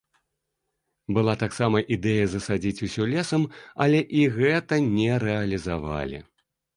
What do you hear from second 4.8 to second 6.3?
не рэалізавалі.